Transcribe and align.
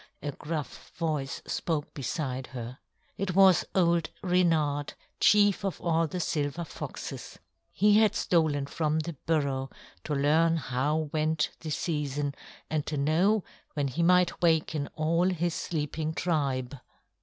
a 0.23 0.31
gruff 0.31 0.91
voice 0.95 1.43
spoke 1.45 1.93
beside 1.93 2.47
her. 2.47 2.79
It 3.19 3.35
was 3.35 3.63
old 3.75 4.09
Reynard, 4.23 4.95
chief 5.19 5.63
of 5.63 5.79
all 5.79 6.07
the 6.07 6.19
silver 6.19 6.63
foxes. 6.63 7.37
He 7.71 7.99
had 7.99 8.15
stolen 8.15 8.65
from 8.65 9.01
the 9.01 9.13
burrow 9.27 9.69
to 10.05 10.15
learn 10.15 10.57
how 10.57 11.11
went 11.13 11.51
the 11.59 11.69
season 11.69 12.33
and 12.67 12.83
to 12.87 12.97
know 12.97 13.43
when 13.75 13.89
he 13.89 14.01
might 14.01 14.41
waken 14.41 14.87
all 14.95 15.29
his 15.29 15.53
sleeping 15.53 16.15
tribe. 16.15 16.79